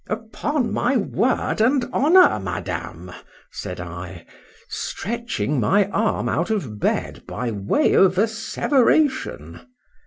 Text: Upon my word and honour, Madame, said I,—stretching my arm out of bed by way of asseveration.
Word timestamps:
Upon 0.09 0.73
my 0.73 0.97
word 0.97 1.61
and 1.61 1.85
honour, 1.93 2.39
Madame, 2.39 3.11
said 3.51 3.79
I,—stretching 3.79 5.59
my 5.59 5.89
arm 5.91 6.27
out 6.27 6.49
of 6.49 6.79
bed 6.79 7.21
by 7.27 7.51
way 7.51 7.93
of 7.93 8.17
asseveration. 8.17 9.61